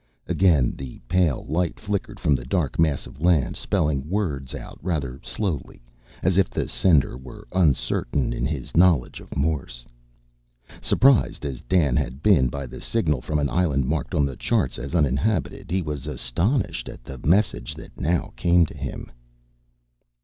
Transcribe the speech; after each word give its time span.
Again 0.27 0.73
the 0.75 0.97
pale 1.07 1.43
light 1.47 1.79
flickered 1.79 2.19
from 2.19 2.33
the 2.33 2.43
dark 2.43 2.79
mass 2.79 3.05
of 3.05 3.21
land, 3.21 3.55
spelling 3.55 4.09
words 4.09 4.55
out 4.55 4.79
rather 4.81 5.19
slowly, 5.21 5.83
as 6.23 6.37
if 6.37 6.49
the 6.49 6.67
sender 6.67 7.15
were 7.19 7.47
uncertain 7.51 8.33
in 8.33 8.43
his 8.47 8.75
knowledge 8.75 9.19
of 9.19 9.37
Morse. 9.37 9.85
Surprised 10.81 11.45
as 11.45 11.61
Dan 11.61 11.95
had 11.95 12.23
been 12.23 12.47
by 12.47 12.65
the 12.65 12.81
signal 12.81 13.21
from 13.21 13.37
an 13.37 13.47
island 13.51 13.85
marked 13.85 14.15
on 14.15 14.25
the 14.25 14.35
charts 14.35 14.79
as 14.79 14.95
uninhabited, 14.95 15.69
he 15.69 15.83
was 15.83 16.07
astonished 16.07 16.89
at 16.89 17.03
the 17.03 17.19
message 17.19 17.75
that 17.75 17.99
now 18.01 18.33
came 18.35 18.65
to 18.65 18.75
him. 18.75 19.11